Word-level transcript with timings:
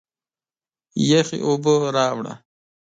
یخي 1.09 1.37
اوبه 1.47 1.73
راړه! 1.95 2.33